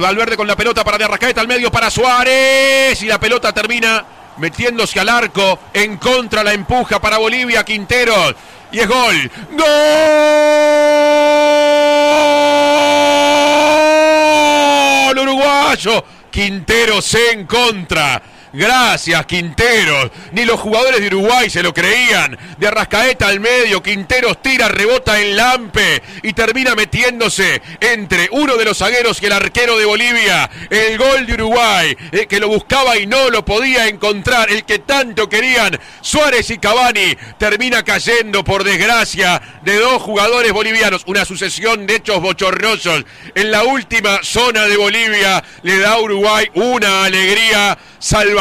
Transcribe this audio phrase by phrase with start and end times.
[0.00, 4.04] Valverde con la pelota para de Arrascaeta al medio para Suárez y la pelota termina
[4.36, 8.34] metiéndose al arco, en contra la empuja para Bolivia Quinteros
[8.70, 9.30] y es gol.
[9.52, 9.66] ¡Gol!
[15.18, 16.04] Uruguayo.
[16.30, 18.22] Quinteros en contra.
[18.52, 20.10] Gracias, Quinteros.
[20.32, 22.38] Ni los jugadores de Uruguay se lo creían.
[22.58, 28.64] De Arrascaeta al medio, Quinteros tira, rebota en Lampe y termina metiéndose entre uno de
[28.64, 30.48] los zagueros y el arquero de Bolivia.
[30.70, 34.78] El gol de Uruguay, el que lo buscaba y no lo podía encontrar, el que
[34.78, 41.02] tanto querían Suárez y Cavani, termina cayendo por desgracia de dos jugadores bolivianos.
[41.06, 46.50] Una sucesión de hechos bochornosos en la última zona de Bolivia le da a Uruguay
[46.54, 48.37] una alegría salvadora.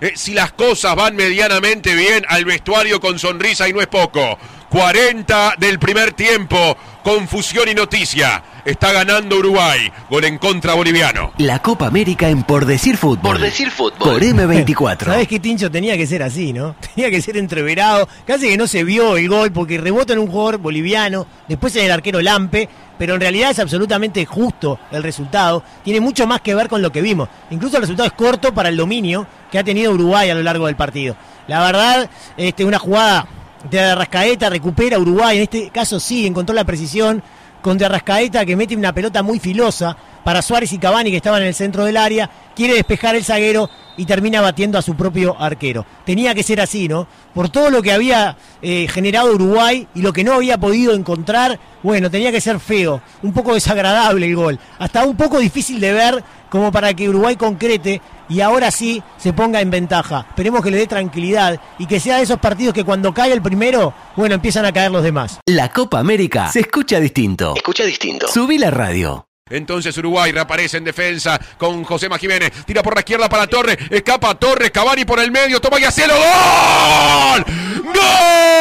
[0.00, 4.38] Eh, si las cosas van medianamente bien, al vestuario con sonrisa y no es poco.
[4.68, 8.42] 40 del primer tiempo, confusión y noticia.
[8.64, 11.30] Está ganando Uruguay, gol en contra boliviano.
[11.38, 13.34] La Copa América en Por Decir Fútbol.
[13.34, 13.98] Por Decir Fútbol.
[13.98, 15.04] Por M24.
[15.04, 15.70] ¿Sabes qué, Tincho?
[15.70, 16.74] Tenía que ser así, ¿no?
[16.96, 18.08] Tenía que ser entreverado.
[18.26, 21.84] Casi que no se vio el gol porque rebota en un jugador boliviano, después en
[21.84, 25.62] el arquero Lampe, pero en realidad es absolutamente justo el resultado.
[25.84, 27.28] Tiene mucho más que ver con lo que vimos.
[27.50, 30.66] Incluso el resultado es corto para el dominio que ha tenido Uruguay a lo largo
[30.66, 31.14] del partido.
[31.46, 33.28] La verdad, este, una jugada
[33.70, 37.22] de Arrascaeta recupera Uruguay, en este caso sí, encontró la precisión
[37.62, 41.40] con de Arrascaeta que mete una pelota muy filosa para Suárez y Cavani que estaban
[41.42, 45.40] en el centro del área, quiere despejar el zaguero y termina batiendo a su propio
[45.40, 45.86] arquero.
[46.04, 47.06] Tenía que ser así, ¿no?
[47.32, 51.60] Por todo lo que había eh, generado Uruguay y lo que no había podido encontrar,
[51.84, 55.92] bueno, tenía que ser feo, un poco desagradable el gol, hasta un poco difícil de
[55.92, 60.26] ver como para que Uruguay concrete y ahora sí se ponga en ventaja.
[60.28, 63.42] Esperemos que le dé tranquilidad y que sea de esos partidos que cuando cae el
[63.42, 65.38] primero, bueno, empiezan a caer los demás.
[65.46, 67.54] La Copa América se escucha distinto.
[67.54, 68.26] Escucha distinto.
[68.26, 69.28] Subí la radio.
[69.48, 72.50] Entonces Uruguay reaparece en defensa con José Jiménez.
[72.66, 73.78] Tira por la izquierda para Torres.
[73.90, 74.72] Escapa Torres.
[74.72, 75.60] Cavani por el medio.
[75.60, 76.14] Toma y hacelo.
[76.14, 77.44] ¡Gol!
[77.84, 78.55] ¡Gol!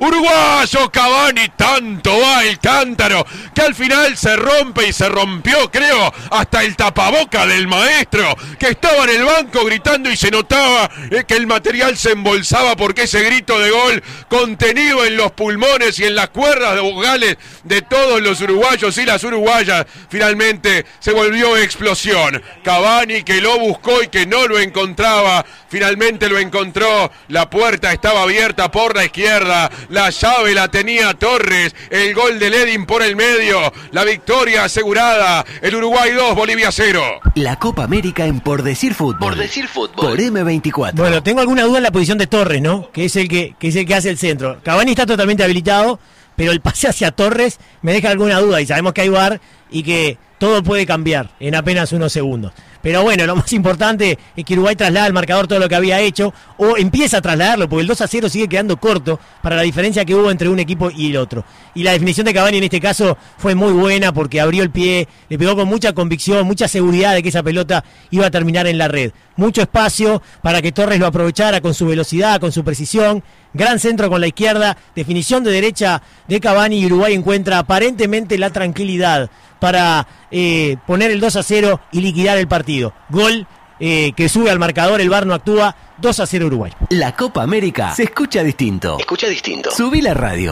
[0.00, 1.48] Uruguayo Cavani.
[1.56, 6.76] Tanto va el cántaro que al final se rompe y se rompió, creo, hasta el
[6.76, 11.46] tapaboca del maestro que estaba en el banco gritando y se notaba eh, que el
[11.46, 16.30] material se embolsaba porque ese grito de gol contenido en los pulmones y en las
[16.30, 22.42] cuerdas de vocales de todos los uruguayos y las uruguayas finalmente se volvió explosión.
[22.62, 27.10] Cavani que lo buscó y que no lo encontraba, finalmente lo encontró.
[27.28, 32.50] La puerta estaba abierta por la izquierda, la llave la tenía Torres, el gol de
[32.50, 37.02] Ledin por el medio, la victoria asegurada, el Uruguay 2, Bolivia 0.
[37.34, 39.18] La Copa América en Por Decir Fútbol.
[39.18, 40.10] Por Decir Fútbol.
[40.10, 40.94] Por M24.
[40.94, 42.90] Bueno, tengo alguna duda en la posición de Torres, ¿no?
[42.92, 44.60] Que es el que, que es el que hace el centro.
[44.62, 45.98] Cavani está totalmente habilitado,
[46.36, 49.40] pero el pase hacia Torres me deja alguna duda y sabemos que hay VAR
[49.70, 52.50] y que todo puede cambiar en apenas unos segundos.
[52.82, 56.00] Pero bueno, lo más importante es que Uruguay traslada al marcador todo lo que había
[56.00, 59.62] hecho, o empieza a trasladarlo, porque el 2 a 0 sigue quedando corto para la
[59.62, 61.44] diferencia que hubo entre un equipo y el otro.
[61.76, 65.06] Y la definición de Cavani en este caso fue muy buena porque abrió el pie,
[65.28, 68.78] le pegó con mucha convicción, mucha seguridad de que esa pelota iba a terminar en
[68.78, 69.12] la red.
[69.36, 73.22] Mucho espacio para que Torres lo aprovechara con su velocidad, con su precisión.
[73.54, 78.50] Gran centro con la izquierda, definición de derecha de Cavani y Uruguay encuentra aparentemente la
[78.50, 79.30] tranquilidad
[79.62, 82.92] para eh, poner el 2 a 0 y liquidar el partido.
[83.10, 83.46] Gol
[83.78, 86.72] eh, que sube al marcador, el VAR no actúa, 2 a 0 Uruguay.
[86.90, 88.96] La Copa América se escucha distinto.
[88.98, 89.70] Escucha distinto.
[89.70, 90.50] Subí la radio.